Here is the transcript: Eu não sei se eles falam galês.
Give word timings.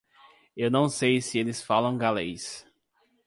Eu 0.57 0.71
não 0.71 0.89
sei 0.89 1.21
se 1.21 1.37
eles 1.37 1.61
falam 1.61 1.95
galês. 1.95 2.65